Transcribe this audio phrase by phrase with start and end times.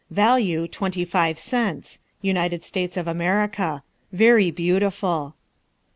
[0.09, 1.99] Value twenty five cents.
[2.23, 3.83] United States of America.
[4.11, 5.35] Very beautiful.